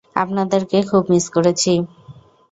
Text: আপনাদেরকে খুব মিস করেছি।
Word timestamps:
আপনাদেরকে 0.15 0.77
খুব 0.89 1.03
মিস 1.11 1.25
করেছি। 1.35 1.71